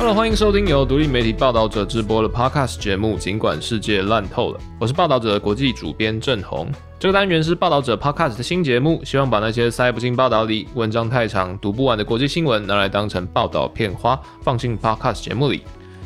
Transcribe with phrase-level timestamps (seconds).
[0.00, 3.18] Hello，欢迎收听由独立媒体报道者直播的 Podcast 节目。
[3.18, 6.72] 尽管世界烂透了，我是报道者国际主编郑红。
[6.98, 15.60] 这个单元是报道者 Podcast 的新节目，希望把那些塞不进报道里、文章太长读不完的国际新闻拿来当成报道片花，放进 Podcast 节目里。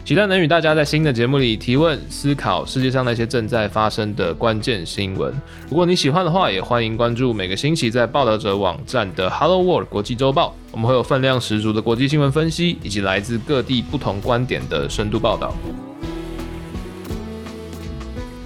[0.04, 5.32] 期待能与大家在新的节目里提问、思考世界上那些正在发生的关键新闻。
[5.70, 15.54] 如果你喜欢的话，也欢迎关注每个星期在报道者网站的 Hello World 国际周报，我们会有分量十足的国际新闻分析，以及来自各地不同观点的深度报道。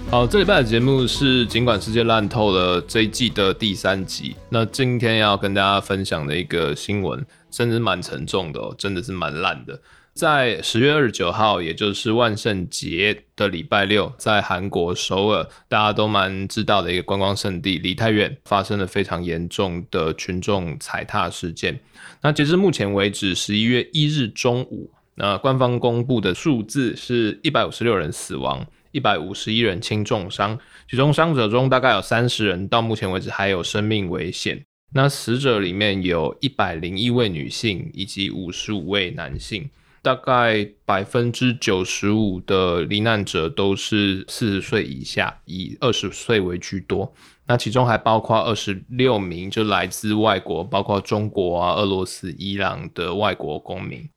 [0.09, 4.33] 好，这礼拜的节目是尽管世界烂透了这一季的第三集。
[4.47, 7.21] 那今天要跟大家分享的一个新闻，
[7.51, 9.77] 甚至蛮沉重的哦，真的是蛮烂的。
[10.13, 21.79] 在十月二十九号，也就是万圣节的礼拜六，在韩国首尔，大家都蛮知道的一个观光圣地梨泰院，发生了非常严重的群众踩踏事件。
[22.21, 34.61] 那截至目前为止，十一月一日中午，那官方公布的数字是一百五十六人死亡，一百五十一人轻重伤，其中伤者中大概有三十人到目前为止还有生命危险。
[34.91, 39.69] 那死者里面有一百零一位女性以及五十五位男性。
[40.01, 47.13] 大概百分之九十五的罹难者都是四十岁以下，以二十岁为居多。
[47.45, 54.07] 那其中还包括二十六名就来自外国，包括中国啊、俄罗斯、伊朗的外国公民。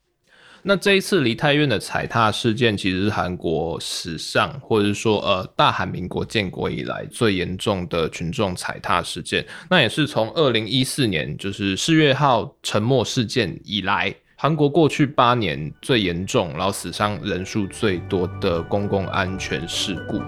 [0.64, 9.44] 那这一次梨泰院的踩踏事件，其实是韩国史上，或者是说呃大韩民国建国以来最严重的群众踩踏事件。
[9.68, 14.14] 那也是从二零一四年就是四月号沉没事件以来。
[14.42, 20.20] 韩国过去八年最严重，然后死伤人数最多的公共安全事故。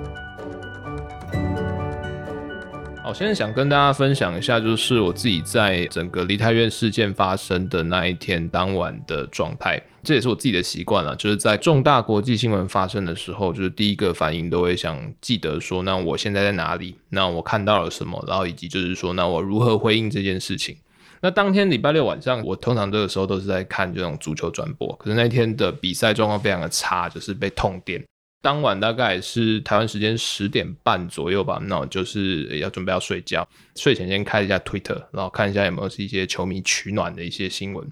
[3.02, 9.82] 好，现在想跟大家分享一下，就是我自己在整个梨泰院事件发生的那一天当晚的状态。
[10.04, 16.94] 这也是我自己的习惯了，就是在重大国际新闻发生的时候，就是第一个反应都会想记得说，那我现在在哪里？
[17.08, 18.24] 那我看到了什么？
[18.28, 20.76] 然后以及就是说，那我如何回应这件事情？
[21.24, 24.94] 那当天礼拜六晚上，我通常这个时候都是在看这种足球转播。
[24.96, 28.04] 可是那天的比赛状况非常的差，就是被痛电。
[28.42, 37.82] 当晚大概是台湾时间十点半左右吧，那我就是要准备要睡觉，睡前先看一下 Twitter，然后看一下有没有是一些球迷取暖的一些新闻。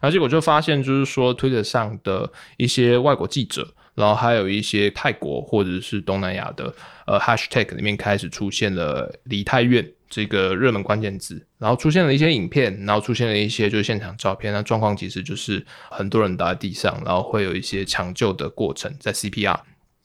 [0.00, 6.74] 然后结果就发现，就是说 Twitter 上的一些外国记者，然后还有一些泰国或者是东南亚的
[7.06, 9.86] 呃 Hashtag 里面开始出现了梨泰院。
[10.08, 14.52] 这个热门关键字，然后出现了一些影片，然后出现了一些就是现场照片。
[14.52, 19.58] 那状况其实就是很多人倒在地上，然后会有一些抢救的过程，在 CPR。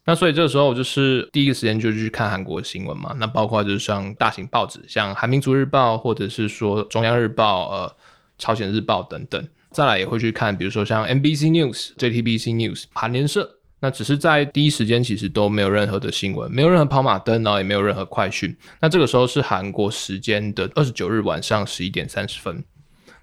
[0.06, 3.16] 那所以这个时候就是第一个时间就去看韩国新闻嘛。
[3.18, 7.96] 那包括就是像大型报纸，像韩民族日报，或者是说中央日报、呃
[8.38, 9.47] 朝鲜日报等等。
[9.72, 13.59] 再来也会去看，比如说像 NBC News、JTBC News、韩联社。
[13.83, 18.55] 那只是在第一时间，其实都没有任何的新闻，没有任何跑马灯，然后也没有任何快讯。
[18.79, 22.63] 那这个时候是韩国时间的二十九日晚上十一点三十分。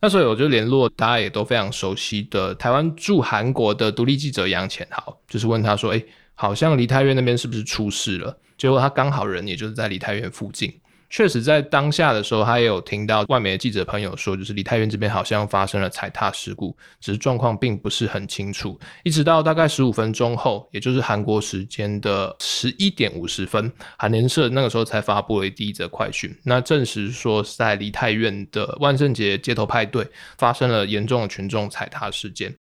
[0.03, 6.05] 那所以我就联络大家也都非常熟悉的台湾驻韩国的独立记者杨浅豪，就是问他说：“哎，
[6.35, 10.71] 好像梨泰院那边是不是出事了？”结果他刚好人也就是在梨泰院附近。
[11.11, 18.79] 确实，在当下的时候，他也有听到外媒的记者朋友说，就是梨泰院这边好像发生了踩踏事故，只是状况并不是很清楚。
[19.03, 30.07] 一直到大概十五分钟后，也就是韩国时间的十一点五十分，韩联社那个时候才发布了第一则快讯，那证实说是在梨泰院的万圣节街头派对
[30.39, 32.55] 发生了严重的群众踩踏事件。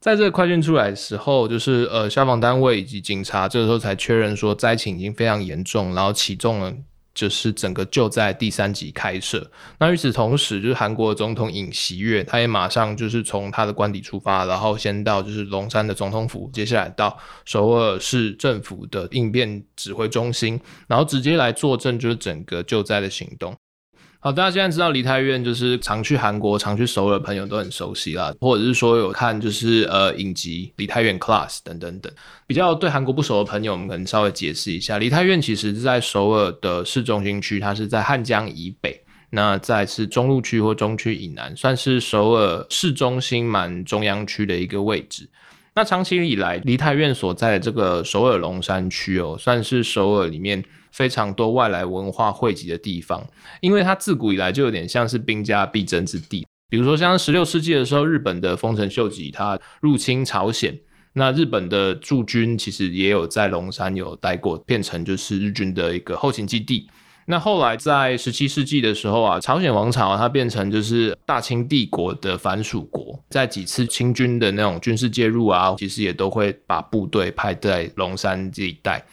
[0.00, 6.72] 在这个快讯出来的时候，就是呃消防单位以及警察这个时候才确认说灾情已经非常严重，然后启动了。
[7.16, 9.50] 就是整个救灾第三集开设。
[9.78, 23.56] 那与此同时，就是韩国总统尹锡悦，他也马上就是从他的官邸出发，然后先到就是龙山的总统府，接下来到首尔市政府的应变指挥中心，然后直接来坐镇就是整个救灾的行动。
[24.26, 32.12] 好，大家现在知道梨泰院就是常去韩国、常去首尔的朋友都很熟悉啦，或者是说有看就是呃影集《梨泰院 Class》等等等。
[32.44, 39.00] 比较对韩国不熟的朋友，我们可能稍微解释一下，梨泰院其实是在首尔的市中心区，它是在汉江以北，
[39.30, 45.28] 那在是中路区或中区以南，算是首尔市中心蛮中央区的一个位置。
[45.72, 50.64] 那长期以来，梨泰院所在的这个首尔龙山区哦，算是首尔里面。
[50.96, 53.22] 非常多外来文化汇集的地方，
[53.60, 56.46] 因为它自古以来就有点像是兵家必争之地。
[56.70, 60.74] 比如说，像十六世纪的时候，日本的丰臣秀吉他入侵朝鲜，
[61.12, 66.88] 那日本的驻军其实也有在龙山有待过，变成就是日军的一个后勤基地。
[67.26, 79.04] 那后来在十七世纪的时候啊，朝鲜王朝它变成就是大清帝国的藩属国，在几次清军的那种军事介入啊，其实也都会把部队派在龙山这一带。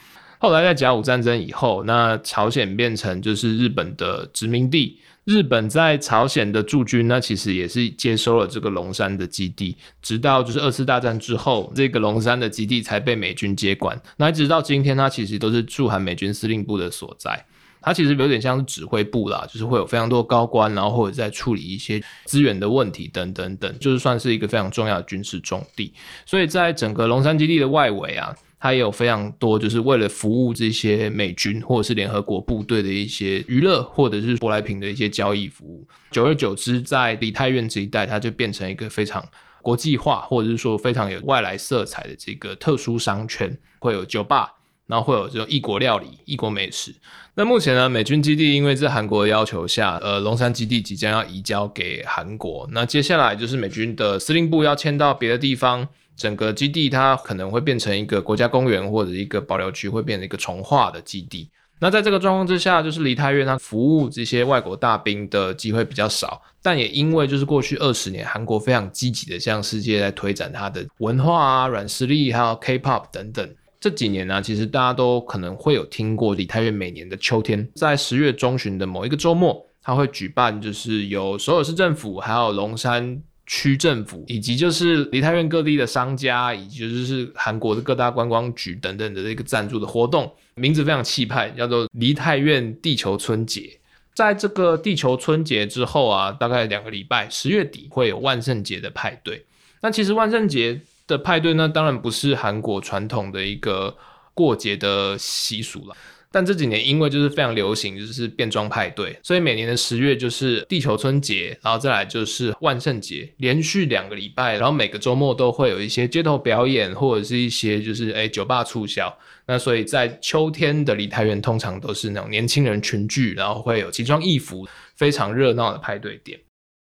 [0.43, 4.99] 后来在甲午战争以后，那朝鲜变成就是日本的殖民地。
[5.23, 13.97] 日本在朝鲜的驻军，那其实也是接收了这个龙山的基地，直到就是二次大战之后，这个龙山的基地才被美军接管。
[14.17, 17.45] 那一直到今天，它其实都是驻韩美军司令部的所在。
[17.81, 25.93] 它其实有点像是指挥部啦，就是会有非常多高官，然后或者在处理一些资源的问题等等等，就是算是一个非常重要的军事重地。
[26.25, 28.35] 所以在整个龙山基地的外围啊。
[28.63, 35.85] 它也有非常多，就是为了服务这些美军或者是联合国部队的一些娱乐，或者是舶来品的一些交易服务。
[36.09, 39.21] 久而久之，在梨泰院这一带，它就变成一个非常
[39.61, 43.53] 国际化，或者是说非常有外来色彩的这个特殊商圈。
[43.79, 44.53] 会有酒吧，
[44.87, 46.95] 然后会有这种异国料理、异国美食。
[47.35, 52.65] 那目前呢，美军基地因为在韩国的要求下，呃，龙山基地即将要移交给韩国。
[52.71, 55.85] 那接下来就是美军的司令部要迁到别的地方。
[56.15, 61.49] 整个基地它可能会变成一个国家公园或者一个保留区，会变成一个重化的基地。
[61.79, 73.55] 那在这个状况之下，就是梨泰院它服务这些外国大兵的机会比较少，但也因为就是过去二十年韩国非常积极的向世界在推展它的文化啊、软实力，还有 K-pop 等等。
[73.81, 83.21] 这几年呢，其实大家都可能会有听过梨泰院每年的秋天，在十月中旬的某一个周末，它会举办就是由首尔市政府还有龙山。
[83.45, 93.77] 区政府以及就是梨泰院各地的商家，以及就是韩国的各大观光局等等的这个赞助的活动，名字非常气派，叫做梨泰院地球春节。
[94.15, 99.43] 在这个地球春节之后啊，大概两个礼拜，十月底会有万圣节的派对。
[99.81, 103.97] 那其实万圣节的派对呢，当然不是韩国传统的一个
[104.33, 105.97] 过节的习俗了。
[106.33, 119.15] 但这几年因为就是非常流行，就是变装派对，所以每年的十月就是地球春节，然后再来就是万圣节，连续两个礼拜，然后每个周末都会有一些街头表演或者是一些就是哎酒吧促销。
[119.45, 126.39] 那所以在秋天的梨泰院通常都是那种年轻人群聚，然后会有奇装异服，非常热闹的派对店。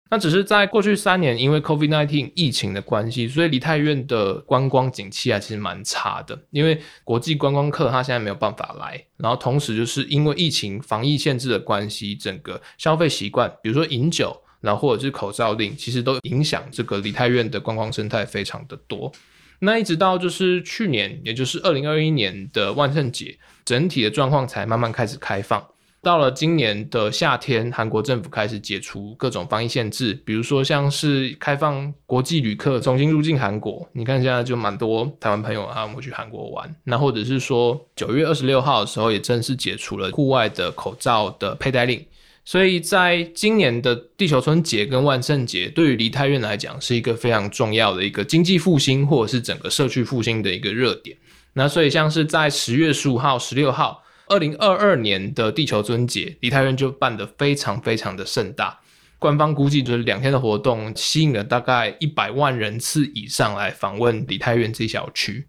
[0.09, 6.39] 那只是在过去三年，因为 COVID-19 疫情的关系，所以梨泰院的观光景气啊，其实蛮差的。
[6.51, 19.11] 因为国际观光客他现在没有办法来，然后同时就是因为疫情防疫限制的关系，整个消费习惯，比如说饮酒，然后或者是口罩令，其实都影响这个梨泰院的观光生态非常的多。
[19.59, 25.67] 那一直到就是去年，也就是二零二一年的万圣节，整体的状况才慢慢开始开放。
[26.01, 33.85] 到了今年的夏天，韩国政府开始解除各种防疫限制，比如说像是开放国际旅客重新入境韩国。
[33.91, 42.05] 你看现在就蛮多台湾朋友啊，我们去韩国玩，那或者是说九月二十六号的时候也正式解除了户外的口罩的佩戴令。
[42.45, 51.17] 所以在今年的地球春节跟万圣节，对于梨泰院来讲是一个非常重要的一个经济复兴或者是整个社区复兴的一个热点。
[51.53, 54.03] 那所以像是在十月十五号、十六号。
[54.27, 58.79] 二零二二年的地球春节，梨泰院就办得非常非常的盛大。
[59.19, 65.47] 官方估计就是两天的活动，吸引了大概一百万人次以上来访问梨泰院这小区。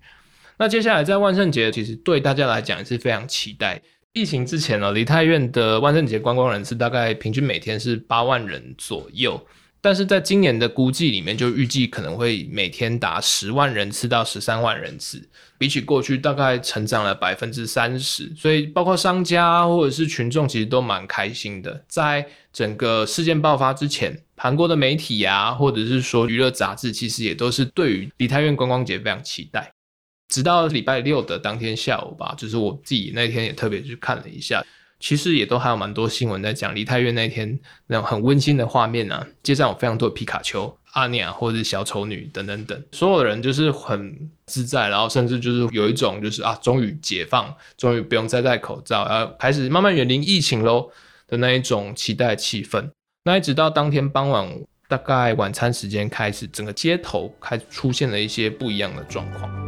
[0.58, 3.82] 那接下来在万圣节，其实对大家来讲也是非常期待。
[4.14, 9.46] 疫情之前呢，梨泰院的万圣节观光人次大概平均每天是八万人左右。
[9.80, 18.32] 但是在今年的估计里面，就预计可能会每天达十万人次到十三万人次，比起过去大概成长了百分之三十。
[18.34, 21.84] 所以包括商家或者是群众，其实都蛮开心的。
[21.88, 29.70] 在整个事件爆发之前，韩国的媒体啊，或者是说娱乐杂志，其实也都是对于梨泰院观光节非常期待。
[30.28, 34.64] 直到礼拜六的当天下午吧，就是我自己那天也特别去看了一下。
[35.00, 50.90] 其实也都还有蛮多新闻在讲梨泰院那天那种很温馨的画面啊，街上有非常多皮卡丘、阿尼亚或者小丑女等等等，所有人就是很自在，然后甚至就是有一种就是啊，终于解放，终于不用再戴口罩，然后开始慢慢远离疫情喽
[51.26, 52.90] 的那一种期待气氛。
[53.24, 54.48] 那一直到当天傍晚，
[54.88, 59.67] 大概晚餐时间开始，整个街头开始出现了一些不一样的状况。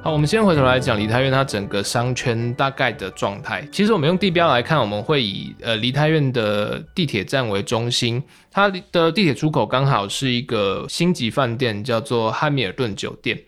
[0.00, 3.66] 好，我们先回头来讲梨泰院它整个商圈大概的状态。
[3.72, 13.38] 其实我们用地标来看，我们会以呃梨泰院的地铁站为中心，它的地铁出口刚好是一个星级饭店，叫做汉密尔顿酒店。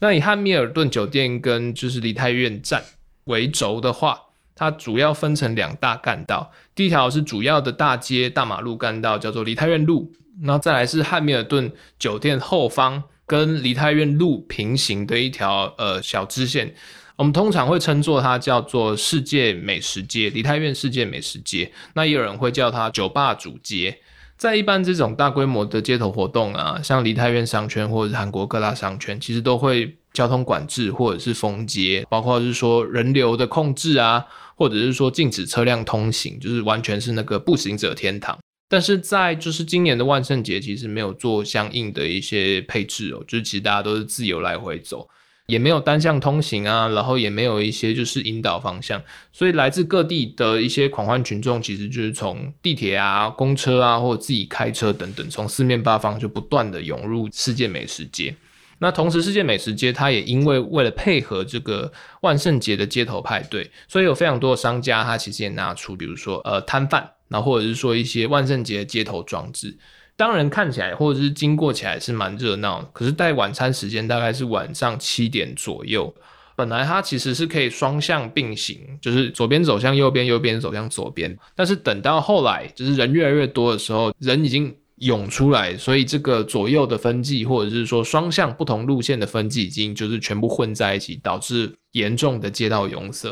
[0.00, 2.82] 那以汉密尔顿酒店跟就是梨泰院站
[3.24, 4.18] 为轴的话，
[4.56, 10.10] 它主要分成两大干道，第一条是主要的大街大马路干道，叫做梨泰院路，
[10.42, 13.04] 然后再来是汉密尔顿酒店后方。
[13.28, 16.74] 跟梨泰院路平行的一条呃小支线，
[17.14, 21.70] 我们通常会称作它叫做世界美食街，梨泰院世界美食街。
[21.92, 23.98] 那也有人会叫它酒吧主街。
[24.38, 34.24] 在一般这种大规模的街头活动啊，像梨泰院商圈或者是韩国各大商圈，其实都会交通管制或者是封街，包括是说人流的控制啊，
[34.56, 38.38] 或者是说禁止车辆通行，就是完全是那个步行者天堂。
[38.68, 45.08] 但是在就是今年的万圣节，其实没有做相应的一些配置哦，就是其实大家都是自由来回走。
[45.46, 58.36] 也没有单向通行啊，然后也没有一些就是引导方向，所以来自各地的一些狂欢群众，其实就是从地铁啊、公车啊，或者自己开车等等，从四面八方就不断的涌入世界美食街。
[58.80, 61.90] 那同时，世界美食街它也因为为了配合这个
[62.22, 69.76] 万圣节的街头派对，所以有非常多的商家，他其实也拿出，比如说呃摊贩，然后或者是说一些万圣节的街头装置。
[70.16, 76.12] 当然看起来或者是经过起来是蛮热闹，可是，在晚餐时间大概是晚上七点左右。
[76.56, 81.38] 本来它其实是可以双向并行，就是左边走向右边，右边走向左边。
[81.54, 93.28] 但是等到后来，就是人越来越多的时候，人已经涌出来，所以这个左右的分际，或者是说双向不同路线的分际，已经就是全部混在一起，导致严重的街道拥塞。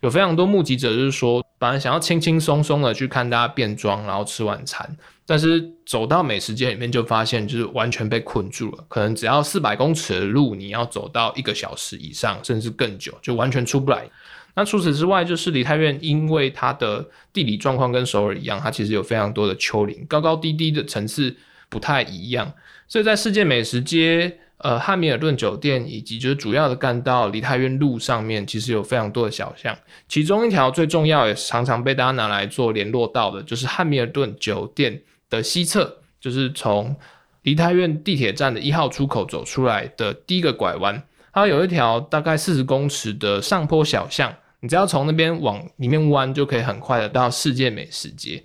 [0.00, 4.96] 有非常多目击者就是说，本来想要轻轻松松的去看大家变装，然后吃晚餐。
[5.24, 8.84] 但是走到美食街里面，就发现就是完全被困住了。
[8.88, 14.08] 可能只要四百公尺的路，你要走到一个小时以上，甚至更久，就完全出不来。
[14.54, 21.34] 那除此之外，就是梨泰院，因为它的地理状况跟首尔一样，它其实有非常多的丘陵，高高低低的层次
[21.68, 22.52] 不太一样。
[22.86, 29.76] 所以在世界美食街、呃汉密尔顿酒店以及就是主要的干道梨泰院路上面，其实有非常多的小巷。
[30.08, 35.02] 其中一条最重要，也常常被大家拿来做联络道的，就是汉密尔顿酒店。
[35.32, 36.94] 的西侧就是从
[37.40, 44.30] 梨泰院地铁站的一号出口走出来的第一个拐弯，它有一条大概四十公尺的上坡小巷，
[44.62, 48.42] 你只要从那边往里面弯，就可以很快的到世界美食街。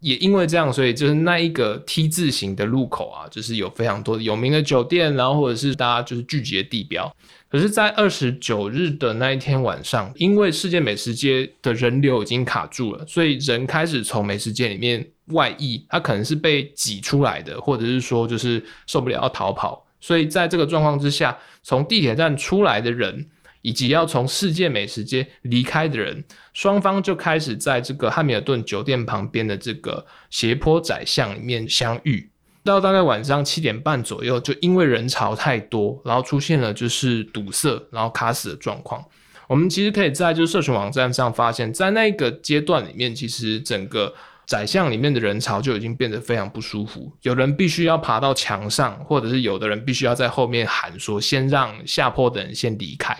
[0.00, 7.10] 也因为这样，所以就是那一个 T 字形的路口啊，就是有非常多的有名的酒店，然后或者是大家就是聚集的地标。
[7.48, 19.86] 可是，在二十九日的那一天晚上，因为世界美食街的人流已经卡住了，所以人开始从美食街里面外溢，他可能是被挤出来的，或者是说就是受不了要逃跑。
[19.98, 23.26] 所以在这个状况之下，从地铁站出来的人。
[23.64, 32.28] 以及要从世界美食街离开的人，双方就开始在这个汉密尔顿酒店旁边的这个斜坡窄巷里面相遇。
[32.62, 39.02] 到大概晚上七点半左右，就因为人潮太多，然后出现了就是堵塞，然后卡死的状况。
[39.48, 44.14] 我们其实可以在就是社群网站上发现，在那个阶段里面，其实整个。
[44.46, 53.16] 宰相里面的人潮就已经变得非常不舒服，有人必须要爬到墙上，或者是有的人必须要在后面喊说：“先让下坡的人先离开。”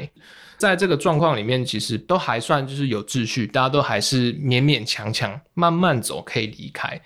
[0.56, 7.00] 在这个状况里面，其实都还算就是有秩序，大家都还是勉勉强强慢慢走可以离开。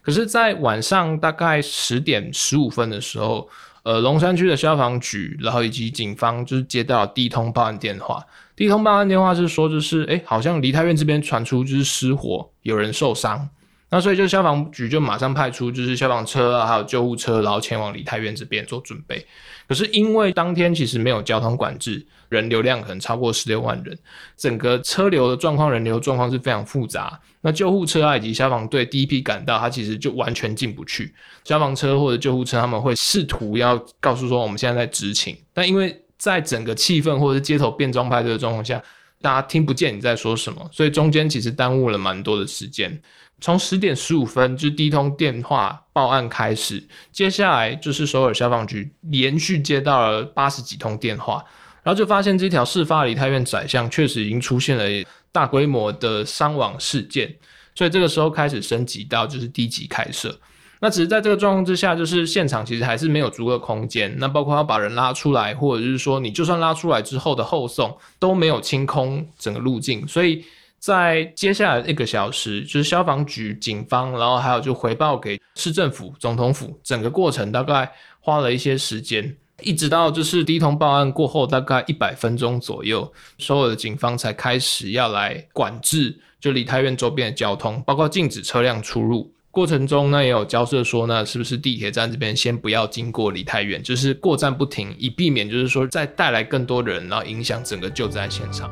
[0.00, 3.48] 可是，在晚上大概十点十五分的时候，
[3.82, 8.24] 呃，龙山区的消防局，然后以及警方就是接到第一通报案电话，
[8.54, 13.48] 第一通报案电话是说，就是哎，好像梨泰院这边传出就是失火，有人受伤。
[13.94, 19.22] 那所以就消防局就马上派出就是消防车啊，还有救护车，然后前往梨泰院这边做准备。
[19.68, 23.96] 可是因为当天其实没有交通管制，人流量可能超过十六万人，
[24.34, 27.20] 整个车流的状况、人流状况是非常复杂。
[27.42, 31.14] 那救护车啊以及消防队第一批赶到，他其实就完全进不去。
[31.44, 38.82] 消防车或者救护车他们会试图要告诉说我们现在在执勤，但因为在整个气氛或者是街头变装派对的状况下，
[39.20, 42.98] 大家听不见你在说什么，所以中间其实耽误了蛮多的时间。
[43.42, 46.80] 从十点十五分就是第一通电话报案开始，
[47.10, 51.44] 接下来就是首尔消防局连续接到了八十几通电话，
[51.82, 54.84] 然后就发现这条事发梨泰院窄巷确实已经出现了
[55.32, 57.34] 大规模的伤亡事件，
[57.74, 60.38] 所以这个时候开始升级到就是低级开设。
[60.78, 70.44] 那只是在这个状况之下，就是现场其实还是没有足够空间，那包括要把人拉出来，或者是说你就算拉出来之后的后送都没有清空整个路径，所以。
[70.82, 89.32] 在接下来一个小时，就是消防局、警方，然后还有就回报给市政府、总统府，整个过程大概花了一些时间，一直到就是第一通报案过后，大概一百分钟左右，所有的警方才开始要来管制，就梨泰院周边的交通，包括禁止车辆出入。
[89.52, 98.68] 过程中呢，也有交涉说，呢是不是地铁站这边先不要经过梨泰院，就是过站不停，以避免就是说再带来更多人，然后影响整个救灾现场。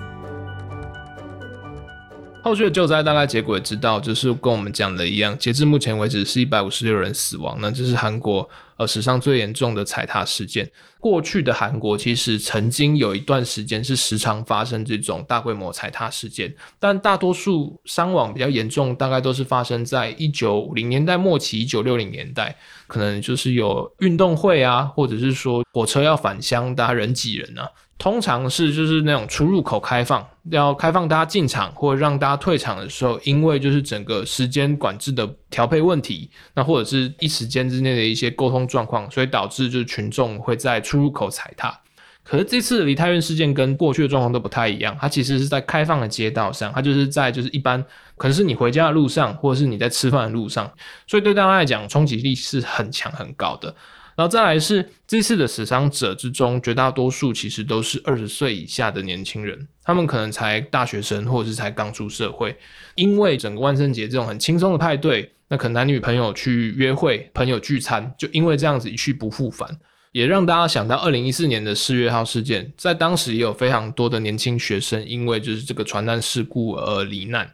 [2.43, 7.59] 后续的救灾大概结果也知道，就是跟我们讲的一样，截至目前为止是一百五十六人死亡。
[7.61, 10.69] 那这是韩国呃史上最严重的踩踏事件。
[10.99, 22.57] 过去的韩国其实曾经有一段时间是时常发生这种大规模踩踏事件，但大多数伤亡比较严重，大概都是发生在一九五零年代末期、一九六零年代，
[22.87, 27.69] 可能就是有运动会啊，或者是说火车要返乡，大家人挤人啊。
[28.01, 41.79] 通常是就是那种出入口开放，要开放大家进场或者让大家退场的时候，因为就是整个时间管制的调配问题，那或者是一时间之内的一些沟通状况，所以导致就是群众会在出入口踩踏。
[42.25, 47.85] 可是这次的梨泰院事件跟过去的状况都不太一样，它其实是在开放的街道上，它就是在就是一般
[48.17, 50.73] 可能是你回家的路上，或者是你在吃饭的路上，
[51.07, 53.75] 所以对大家来讲冲击力是很强很高的。
[54.21, 62.55] 然后再来是这次的死伤者之中，绝大多数其实都是二十岁以下的年轻人，他们可能才大学生，或者是才刚出社会。
[62.97, 69.67] 因为整个万圣节这种很轻松的派对，那可能男女朋友去约会、朋友聚餐，就因为这样子一去不复返，
[70.13, 77.51] 也让大家想到二零一四年的四月号事件，在当时也有非常多的年轻学生因为就是这个传单事故而罹难。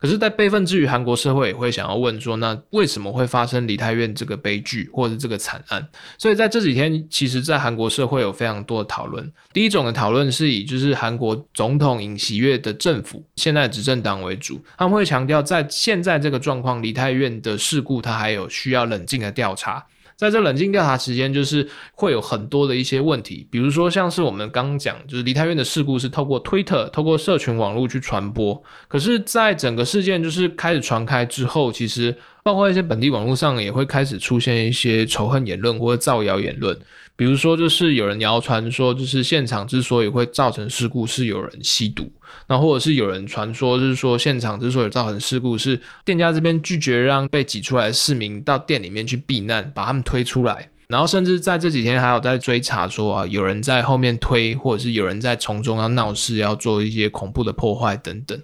[0.00, 5.86] 可是，在悲愤之余，韩国社会也会想要问说，那为什么会发生梨泰院这个悲剧，或者这个惨案？
[6.16, 9.30] 所以在这几天，其实，在韩国社会有非常多的讨论。
[9.52, 19.84] 第一种的讨论是以就是韩国总统尹锡悦的政府现在执政党为主，他们会强调，在现在这个状况，梨泰院的事故，它还有需要冷静的调查。
[20.20, 36.76] 在这冷静调查时间，就是会有很多的一些问题，比如说像是我们刚讲，就是梨泰院的事故是透过推特、透过社群网络去传播，可是，在整个事件就是开始传开之后，其实包括一些本地网络上也会开始出现一些仇恨言论或者造谣言论。
[37.16, 42.04] 比如说，就是有人谣传说，就是现场之所以会造成事故，是有人吸毒；
[42.48, 50.70] 那或者是有人传说，就是说现场之所以造成事故，是店家这边拒绝让被挤出来的市民到店里面去避难，把他们推出来。
[50.88, 58.36] 然后甚至在这几天还有在追查说啊，有人在后面推，或者是有人在从中要闹事，要做一些恐怖的破坏等等。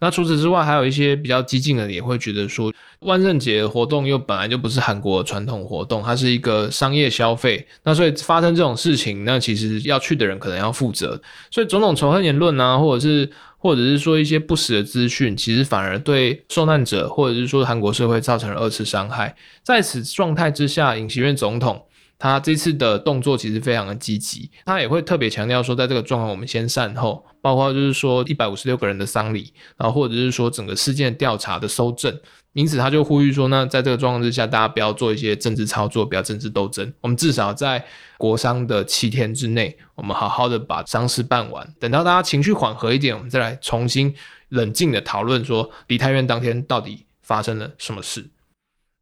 [0.00, 7.66] 那除此之外，还有一些比较激进的也会觉得说，万圣节活动又本来就不是韩国传统活动，它是一个商业消费。
[7.82, 11.20] 那所以发生这种事情，那其实要去的人可能要负责。
[11.50, 19.34] 所以种种仇恨言论啊，或者是或者是说一些不实的资讯，其实反而对受难者或者是说韩国社会造成了二次伤害。
[19.62, 21.84] 在此状态之下，尹锡悦总统。
[22.18, 32.18] 他这次的动作其实非常的积极，他也会特别强调说，在这个状况我们先善后，包括就是说一百五十六个人的丧礼，然后或者是说整个事件调查的收证，
[32.54, 37.84] 因此他就呼吁说，那在这个状况之下，大家不要做一些政治操作，不要政治斗争，我们至少在
[38.16, 44.12] 国丧的七天之内，我们好好的把丧事办完，等到大家情绪缓和一点，我们再来重新
[44.48, 48.28] 冷静的讨论说，梨泰院当天到底发生了什么事。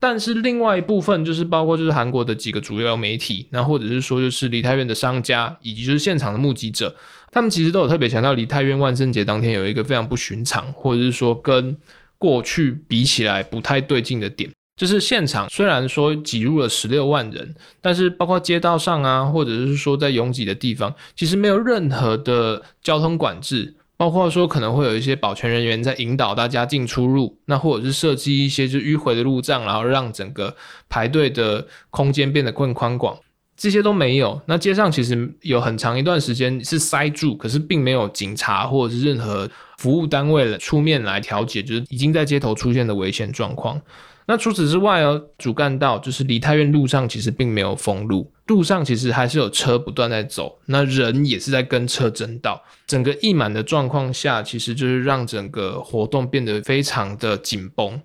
[0.08, 6.94] 但是另外一部分就是包括就是韩国的几个主要媒体，那或者是说就是梨泰院的商家，以及就是现场的目击者，
[7.32, 11.76] 他们其实都有特别强调梨泰院万圣节当天有一个非常不寻常，或者是说跟
[12.18, 23.74] 过去比起来不太对劲的点，就是现场虽然说挤入了十六万人，但是包括街道上啊，或者是说在拥挤的地方，其实没有任何的交通管制。
[23.96, 30.54] 包括说可能会有一些保全人员在引导大家进出入，那或者是设计一些就迂回的路障，然后让整个
[30.88, 33.18] 排队的空间变得更宽广，
[33.56, 34.40] 这些都没有。
[34.46, 43.80] 那街上其实有很长一段时间是塞住，可是并没有警察或者是任何服务单位出面来调解，就是已经在街头出现的危险状况。
[44.28, 58.00] 那除此之外哦，主干道就是梨太院路上其实并没有封路，路上其实还是有车不断在走，那人也是在跟车争道，整个溢满的状况下，其实就是让整个活动变得非常的紧绷。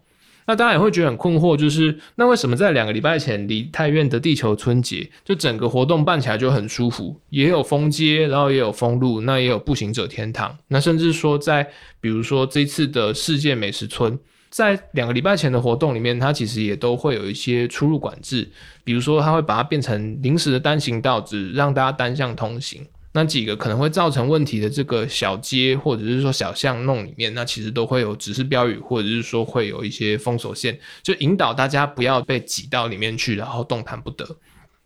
[0.46, 11.68] 那大家也会觉得很困惑，就是那为什么在两个礼拜前梨太院的地球春节，就整个活动办起来就很舒服，也有封街，然后也有封路，那也有步行者天堂，那甚至说在
[12.00, 14.20] 比如说这次的世界美食村。
[14.52, 18.48] 在两个礼拜前的活动里面，它其实也都会有一些出入管制，
[18.84, 22.86] 比如说它会把它变成临时的单行道，只让大家单向通行。
[23.14, 34.26] 那几个可能会造成问题的这个小街或者是说小巷弄里面，那其实都会有指示标语，或者是说会有一些封锁线，就引导大家不要被挤到里面去，然后动弹不得。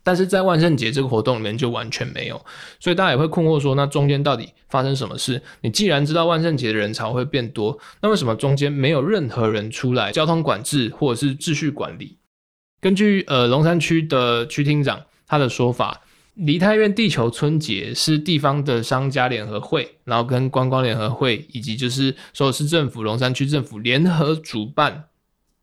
[0.05, 2.39] 但是在万圣节这个活动里面就完全没有，
[2.79, 5.41] 所以大家也会困惑说，那中间到底发生什么事？
[5.61, 12.19] 你既然知道万圣节的人潮会变多，那为什么中间没有任何人出来交通管制或者是秩序管理？
[12.79, 16.03] 根据呃龙山区的区厅长他的说法，
[16.35, 25.05] 梨泰院地球春节是地方的商家联合会，然后跟观光联合会以及就是所有市政府、龙山区政府联合主办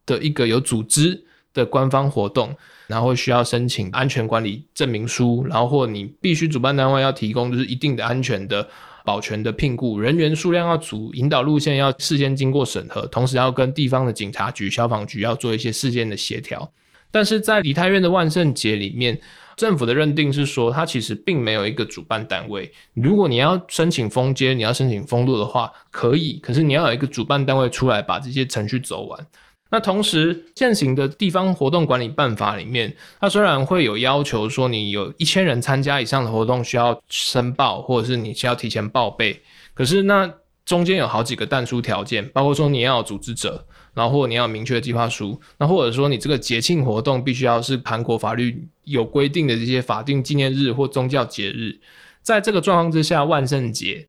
[0.05, 1.27] 的一个有组织。
[1.55, 2.55] 的官方活动，
[2.87, 8.69] 然后需要申请安全管理证明书，然后或你必须主办单位要提供就是一定的安全的
[9.05, 16.73] 保全的聘雇人员数量要足，引导路线要事先经过审核，同时要跟地方的警察局、消防局要做一些事件的协调。
[17.11, 19.21] 但是在梨泰院的万圣节里面。
[19.55, 22.73] 政府的认定是说，它其实并没有一个主办单位。
[22.95, 26.41] 如果你要申请封街，你要申请封路的话，可以。
[26.43, 29.27] 可是你要有一个主办单位出来把这些程序走完。
[29.73, 39.41] 那同时，现行的地方活动管理办法里面，它虽然会有要求说，你有一千人参加以上的活动需要申报，或者是你需要提前报备。
[39.75, 40.33] 可是那
[40.65, 43.67] 中间有好几个但书条件，包括说你要有组织者。
[43.95, 51.79] 然后或你要明确的计划书，那或者说你这个节庆活动必须要是韩国法律有规定的这些法定纪念日或宗教节日，
[52.23, 54.09] 在这个状况之下，万圣节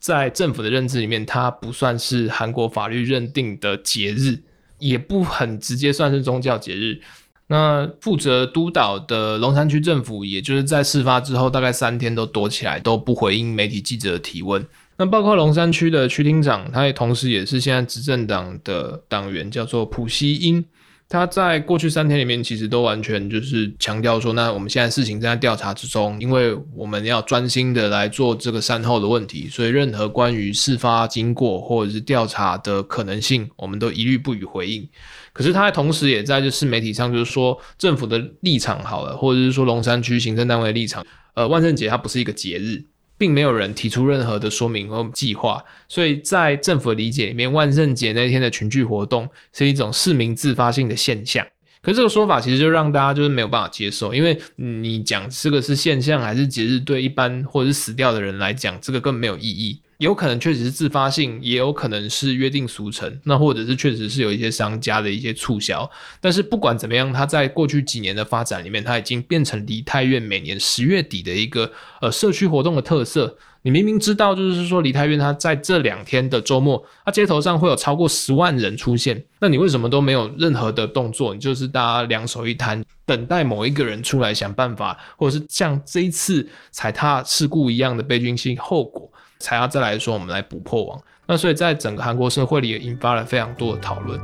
[0.00, 4.42] 在政府的认知里面，它不算是韩国法律认定的节日，
[4.80, 7.00] 也不很直接算是宗教节日。
[7.46, 14.64] 那负责督导的龙山区政府，也就是在事发之后大概三天都躲起来，都不回应媒体记者的提问。
[14.96, 20.64] 那包括龙山区的区厅长，他也同时也是现在执政党的党员，叫做普西英。
[21.10, 34.88] 他在过去三天里面，其实都完全就是强调说，那我们现在事情正在调查之中，因为我们要专心的来做这个善后的问题，所以任何关于事发经过或者是调查的可能性，我们都一律不予回应。
[35.32, 42.84] 可是他同时也在就是媒体上就是说，政府的立场好了，或者是说龙山区行政单位的立场，呃，万圣节它不是一个节日。
[43.20, 51.46] 并没有人提出任何的说明和计划，所以在政府的理解里面，万圣节那天的群聚活动是一种市民自发性的现象。
[51.82, 59.82] 可是这个说法其实就让大家就是没有办法接受，因为你讲这个是现象还是节日，对一般或者是死掉的人来讲，这个根本没有意义。
[60.00, 65.88] 有可能确实是自发性，也有可能是约定俗成，那或者是确实是有一些商家的一些促销。
[66.22, 73.36] 但是不管怎么样，它在过去几年的发展里面，它已经变成梨泰院每年十月底的一个呃社区活动的特色。
[73.60, 81.34] 你明明知道，就是说梨泰院它在这两天的周末，它街头上会有超过十万人出现，那你为什么都没有任何的动作？
[81.34, 89.12] 你就是大家两手一摊，等待某一个人出来想办法，或者是像这一次踩踏事故一样的悲剧性后果。
[89.40, 91.00] 才要再来说，我们来补破网。
[91.26, 94.20] 那所以在整个韩国社会里也引发了非常多的讨论。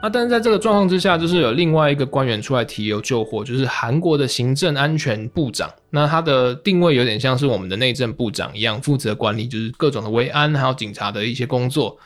[0.00, 5.68] 那但是在这个状况之下，就是有另外一个官员出来提油救火，就是韩国的行政安全部长。
[5.90, 11.98] 那他的定位有点像是我们的内政部长一样，负责管理就是各种的维安还有警察的一些工作。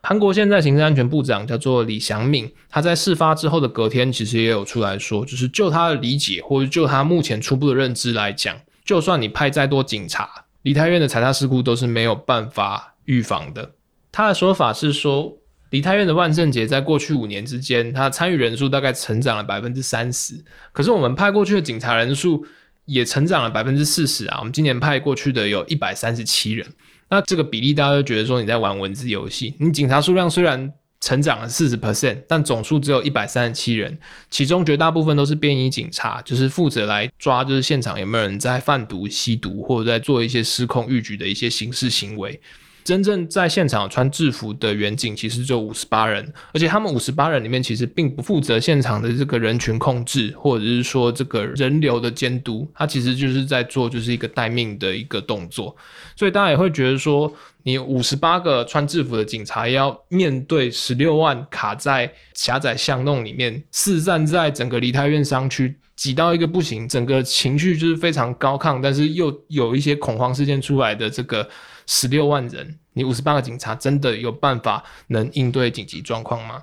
[0.00, 8.56] 韩国现在行政安全部长叫做李祥敏，他在事发之后的隔天，其实也有出来说，就是就他的理解或者就他目前初步的认知来讲。
[8.88, 13.72] 就算你派再多警察，梨泰院的踩踏事故都是没有办法预防的。
[14.10, 15.30] 他的说法是说，
[15.68, 20.42] 梨泰院的万圣节在过去五年之间，他参与人数大概成长了百分之三十。
[20.72, 22.46] 可是我们派过去的警察人数
[22.86, 24.38] 也成长了百分之四十啊。
[24.38, 26.66] 我们今年派过去的有一百三十七人，
[27.10, 29.54] 那这个比例大家都觉得说你在玩文字游戏。
[29.58, 30.72] 你警察数量虽然。
[31.00, 33.98] 成长了四十 percent，但总数只有一百三十七人，
[34.30, 42.40] 其中绝大部分都是便衣警察，就是负责来抓，就是现场有没有人在贩毒、吸毒，或者在做一些失控逾矩的一些刑事行为。
[42.88, 55.76] 真正在现场穿制服的远警其实就五十八人，而且他们五十八人里面其实并不负责现场的这个人群控制，或者是说这个人流的监督，他其实就是在做就是一个待命的一个动作。
[56.16, 57.30] 所以大家也会觉得说，
[57.62, 71.46] 你五十八个穿制服的警察要面对十六万卡在狭窄巷弄里面，四站在整个梨泰院商区挤到一个不行，整个情绪就是非常高亢，但是又有一些恐慌事件出来的这个。
[71.88, 76.62] 十六万人，你五十八个警察真的有办法能应对紧急状况吗？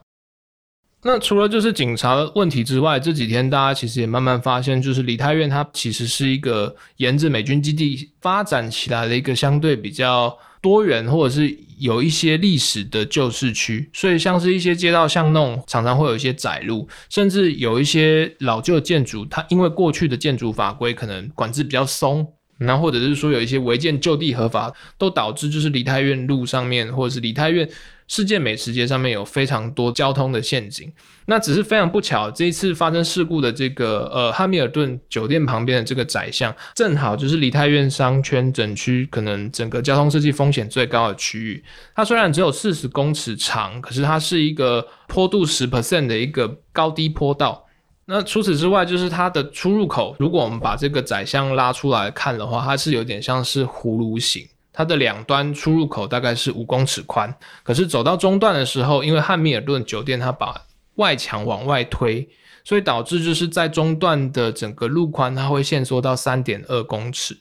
[1.02, 22.35] 那除了就是警察的问题之外，这几天大家其实也慢慢发现，就是梨泰院它其实是一个沿着美军基地发展起来的一个相对比较多元或者是有一些历史的旧市区，所以像是一些街道巷弄常常会有一些窄路，甚至有一些老旧建筑，它因为过去的建筑法规可能管制比较松。
[22.60, 27.70] 那或者是说有一些违建就地合法，都导致就是梨泰院路上面，或者是梨泰院
[28.08, 30.92] 世界美食街上面有非常多交通的陷阱。
[31.26, 41.64] 那只是非常不巧，这一次发生事故的这个呃汉密尔顿酒店旁边的这个窄巷，正好就是梨泰院商圈整区可能整个交通设计风险最高的区域。
[41.96, 47.65] 它虽然只有四十公尺长，可是它是一个坡度十 percent 的一个高低坡道。
[48.08, 50.16] 那除此之外，就是它的出入口。
[50.20, 57.36] 如果我们把这个窄巷拉出来看的话，它是有点像是葫芦形，它的两端出入口大概是五公尺宽。
[57.64, 60.62] 可是走到中段的时候，因为汉密尔顿酒店它把
[60.96, 62.30] 外墙往外推，
[62.64, 67.36] 所以导致就是在中段的整个路宽它会限缩到三点二公尺。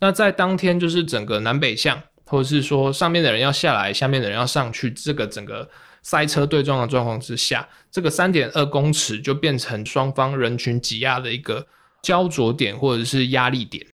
[0.00, 5.68] 那在当天就是整个南北向，或者是说上面的人要下来，下面的人要上去，这个整个
[6.08, 11.66] 塞车对撞的状况之下，这个三点二公尺就变成双方人群挤压的一个
[12.02, 13.86] 焦灼点或者是压力点。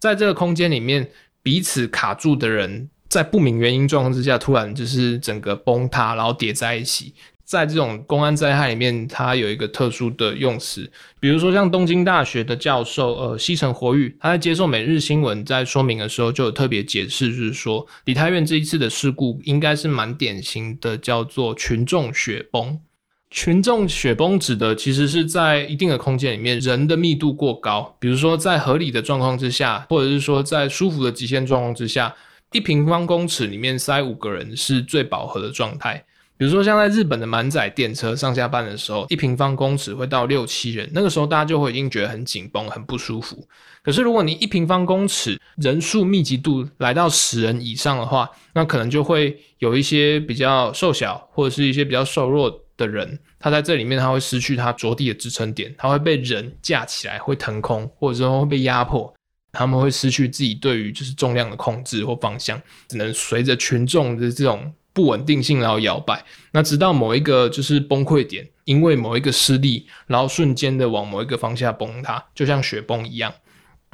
[0.00, 1.10] 在这个空间里面，
[1.42, 7.14] 彼此卡住的人，在不明原因状况之下，突然就是整个崩塌，然后叠在一起。
[7.52, 22.80] 在这种公安灾害里面，它有一个特殊的用词，比如说像东京大学的教授呃西城活玉，他在接受每日新闻在说明的时候，就有特别解释，就是说李太院这一次的事故应该是蛮典型的，叫做群众雪崩。
[23.28, 32.14] 群众雪崩指的其实是在一定的空间里面，人的密度过高，比如说在合理的状况之下，或者是说在舒服的极限状况之下，
[32.52, 36.02] 一平方公尺里面塞五个人是最饱和的状态。
[36.42, 43.46] 比如说像在日本的满载电车上下班的时候，一平方公尺会到六七人，那个时候大家就会已经觉得很紧绷、很不舒服。
[43.80, 52.60] 可是如果你一平方公尺人数密集度来到十人以上的话，那可能就会有一些比较瘦小或者是一些比较瘦弱。
[52.76, 59.14] 的人，他在这里面他会失去他着地的支撑点，他会被人架起来，会腾空，或者说会被压迫，
[59.52, 73.32] 他们会失去自己对于就是重量的控制或方向，只能随着群众的这种不稳定性然后摇摆，那直到某一个就是崩溃点，因为某一个失利，然后瞬间的往某一个方向崩塌，就像雪崩一样。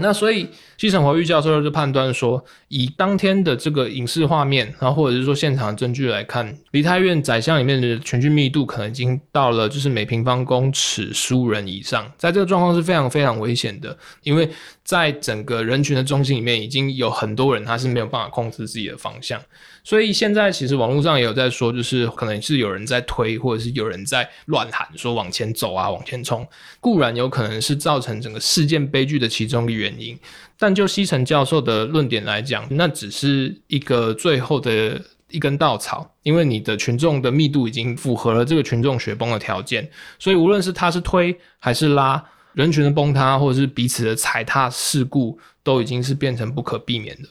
[0.00, 14.48] 那所以西城华玉教授就判断说，以当天的这个影视画面，然后或者是说现场证据来看，梨泰院宰相里面的全军密度可能已经到了就是每平方公尺十五人以上，在这个状况是非常非常危险的，因为
[14.84, 19.40] 在整个人群的中心里面已经有很多人他是没有办法控制自己的方向。
[19.88, 26.46] 所以现在其实网络上也有在说，就是可能是有人在推，或者是有人在乱喊说往前走啊，往前冲。
[26.78, 30.14] 固然有可能是造成整个事件悲剧的其中一个原因，
[30.58, 42.22] 但就西城教授的论点来讲，那只是一个最后的一根稻草，因为你的群众的密度已经符合了这个群众雪崩的条件，所以无论是他是推还是拉，
[42.52, 47.28] 人群的崩塌或者是彼此的踩踏事故，都已经是变成不可避免的。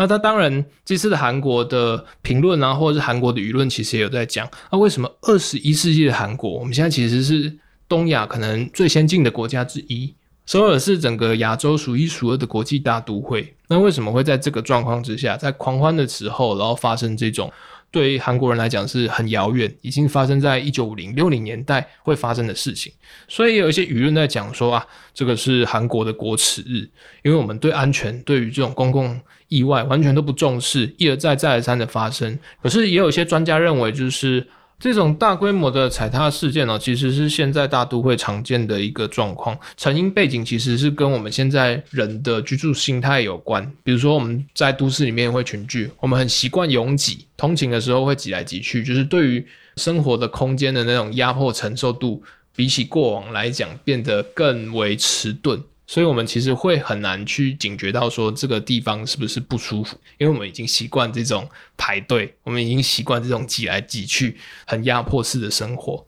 [0.00, 7.54] 那他当然，这次的韩国的评论啊，或者是韩国的舆论，其实也有在讲，那为什么二十一世纪的韩国，我们现在其实是
[7.86, 10.14] 东亚可能最先进的国家之一，
[10.46, 17.52] 首尔是整个亚洲数一数二的国际大都会，那为什么会在这个状况之下，在狂欢的时候，然后发生这种？
[17.90, 22.92] 对于韩国人来讲是很遥远，已经发生在一九五零六零年代会发生的事情，
[23.28, 26.88] 所以有一些舆论在讲说啊，这个是韩国的国耻日，
[27.22, 32.38] 因为我们对安全、对于这种公共意外完全都不重视，一而再、再而三的发生。
[32.62, 34.46] 可是也有一些专家认为，就是。
[34.80, 39.56] 这种大规模的踩踏事件呢，其实是现在大都会常见的一个状况。
[39.76, 43.70] 成因背景其实是跟我们现在人的居住心态有关。
[43.84, 52.22] 比如说我们在都市里面会群聚，我们很习惯拥挤，通勤的时候会挤来挤去，就是对于生活的空间的那种压迫承受度，
[52.56, 55.62] 比起过往来讲变得更为迟钝。
[55.90, 66.06] 所以，我们其实会很难去警觉到说这个地方是不是不舒服，因为我们已经习惯这种排队，我们已经习惯这种挤来挤去、很压迫式的生活。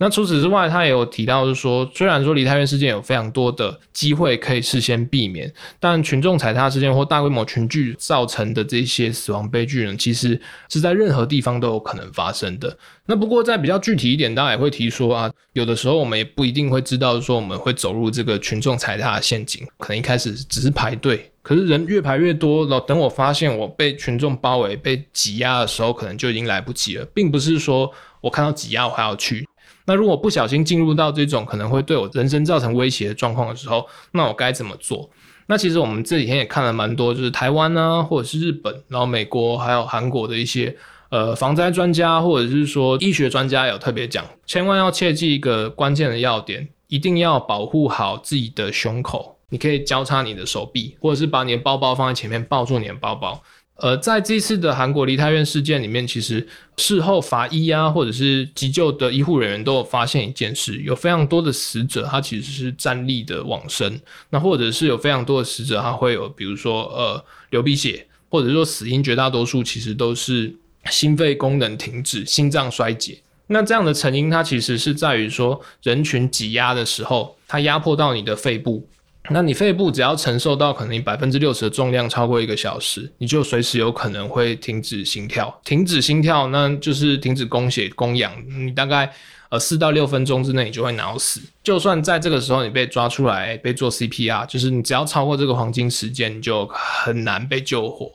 [0.00, 12.78] 那除此之外，他也有提到，就是说，虽然说梨泰院事件有非常多的机会可以事先避免，但群众踩踏事件或大规模群聚造成的这些死亡悲剧呢，其实是在任何地方都有可能发生的。
[13.06, 29.44] 那不过在比较具体一点，大家也会提说啊，有的时候我们也不一定会知道说我们会走入这个群众踩踏的陷阱，可能一开始只是排队，可是人越排越多，然后等我发现我被群众包围、被挤压的时候，可能就已经来不及了，并不是说我看到挤压我还要去。
[29.88, 35.08] 那如果不小心进入到这种可能会对我人生造成威胁的状况的时候，那我该怎么做？
[35.46, 40.76] 那其实我们这几天也看了蛮多，就是台湾呢，或者是日本，然后美国还有韩国的一些
[41.08, 49.36] 呃防灾专家，或者是说医学专家有特别讲，千万要切记一个关键的要点，一定要保护好自己的胸口。
[49.50, 53.42] 你可以交叉你的手臂，或者是把你的包包放在前面抱住你的包包。
[53.78, 56.44] 呃，在这次的韩国梨泰院事件里面，其实
[56.78, 70.52] 事后法医啊，或者是急救的医护人员都有发现一件事，有非常多的死者他其实是站立的往生，那或者是有非常多的死者他会有，比如说呃流鼻血，或者说死因绝大多数其实都是
[70.90, 73.20] 心肺功能停止、心脏衰竭。
[73.46, 78.88] 那这样的成因，它其实是在于说人群挤压的时候，它压迫到你的肺部。
[79.30, 85.60] 那你肺部只要承受到可能你百分之六十的重量超过一个小时，你就随时有可能会停止心跳。
[85.64, 88.32] 停止心跳，那就是停止供血供氧。
[88.48, 89.12] 你大概
[89.50, 91.40] 呃四到六分钟之内，你就会脑死。
[91.62, 98.12] 就算在这个时候你被抓出来被做 CPR，就是你只要超过这个黄金时间，你就很难被救活。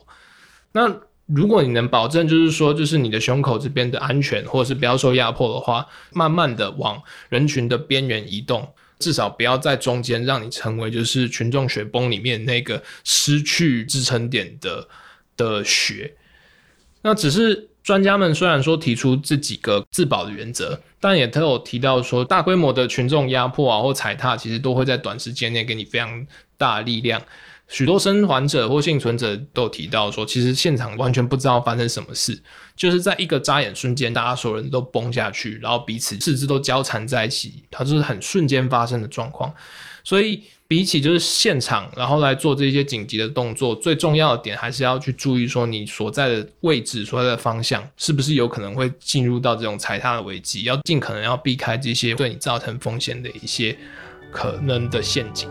[0.72, 0.92] 那
[1.26, 8.68] 如果你能保证，就是说，就是你的胸口这边的安全，或者是不要受压迫的话，慢慢的往人群的边缘移动。
[8.98, 14.88] 至少不要在中间让你成为就是群众雪崩里面那个失去支撑点的
[15.36, 16.14] 的雪。
[17.02, 26.26] 那只是专家们虽然说提出这几个自保的原则，但也都有提到说大规模的群众压迫啊或踩踏，其实都会在短时间内给你非常
[26.56, 27.20] 大力量。
[27.74, 32.40] 许多生还者或幸存者都提到说，其实现场完全不知道发生什么事，
[32.76, 39.52] 就是在一个眨眼瞬间，大家所有人都崩下去，然后彼此四肢都交缠在一起，它就是很瞬间发生的状况。
[40.04, 53.76] 所以比起就是现场，然后来做这些紧急的动作，最重要的点还是要去注意说你所在的位置、所在的方向是不是有可能会进入到这种踩踏的危机，要尽可能要避开这些对你造成风险的一些
[54.30, 55.50] 可能的陷阱。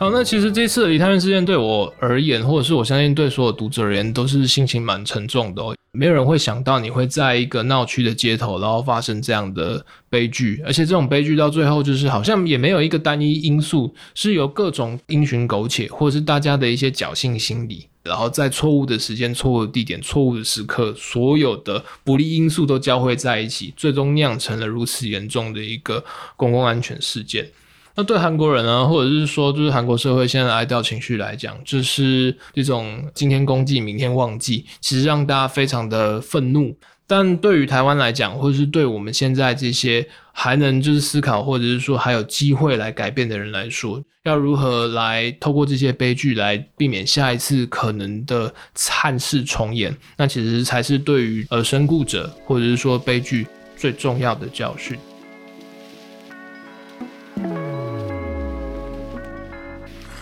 [0.00, 5.74] 好，那其实这次的梨泰院事件对我而言，或者是我相信对所有读者而言，都是心情蛮沉重的哦。
[5.90, 26.04] 没有人会想到你会在一个闹区的街头，然后发生这样的悲剧，而且这种悲剧到最后就是好像也没有一个单一因素，是由各种因循苟且，或者是大家的一些侥幸心理，然后在错误的时间、错误的地点、错误的时刻，所有的不利因素都交汇在一起，最终酿成了如此严重的一个
[26.36, 27.50] 公共安全事件。
[27.98, 36.72] 那对韩国人呢，或者是说，就是韩国社会现在的哀悼情绪来讲，就是这种今天公祭，明天忘记，其实让大家非常的愤怒。
[37.08, 53.44] 但对于台湾来讲，或者是对我们现在这些还能就是思考，或者是说还有机会来改变的人来说，要如何来透过这些悲剧来避免下一次可能的惨事重演，那其实才是对于呃身故者或者是说悲剧
[53.76, 54.96] 最重要的教训。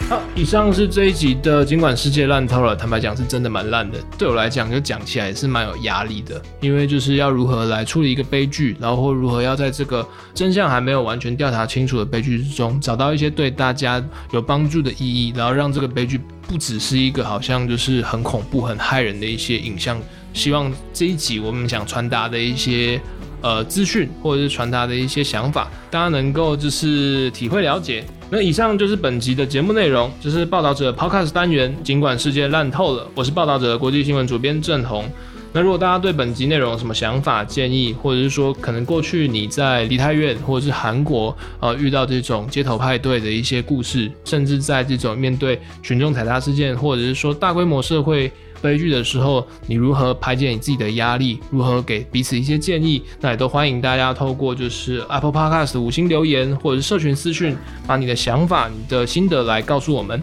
[0.09, 1.65] 好，以上是这一集的。
[1.65, 3.99] 尽管世界烂透了，坦白讲是真的蛮烂的。
[4.17, 20.01] 对我来讲，就讲起来也是蛮有压力的，因为就是要如何来处理一个悲剧，然后或如何要在这个真相还没有完全调查清楚的悲剧之中，找到一些对大家有帮助的意义，然后让这个悲剧不只是一个好像就是很恐怖、很害人的一些影像。
[20.33, 23.01] 希望这一集我们想传达的一些。
[23.43, 28.03] 呃，资讯或者是传达的一些想法，大家能够就是体会了解。
[28.29, 31.73] 那以上就是本集的节目内容，这是报道者 Podcast 单元。
[31.85, 35.05] 尽管世界烂透了，我是报道者国际新闻主编郑红。
[35.53, 48.31] 那如果大家对本集内容有什么想法、建议，或者是说可能过去你在梨泰院或者是韩国呃遇到这种街头派对的一些故事，甚至在这种面对群众踩踏事件，或者是说大规模社会。
[48.61, 51.39] 悲剧的时候，你如何排解你自己的压力？
[51.51, 53.03] 如何给彼此一些建议？
[53.21, 60.21] 那也都欢迎大家透过就是 Apple Podcast 五星留言，或者是社群私讯，把你的想法、你的心得来告诉我们。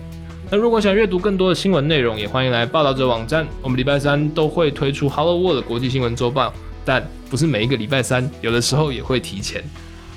[0.52, 3.48] 那如果想阅读更多的新闻内容，也欢迎来报道者网站。
[3.62, 6.54] 我们礼拜三都会推出 Hello World 国际新闻周报，
[6.86, 9.64] 但不是每一个礼拜三，有的时候也会提前。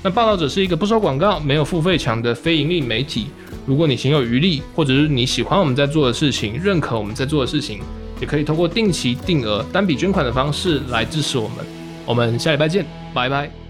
[0.03, 3.27] 那报道者是一个不收广告、没有付费墙的非盈利媒体。
[3.65, 7.79] 如果你心有余力，或者是你喜欢我们在做的事情，认可我们在做的事情。
[8.19, 11.57] 也可以通过定期定额单笔捐款的方式来支持我们。
[12.05, 13.66] 我们下礼拜见，拜拜。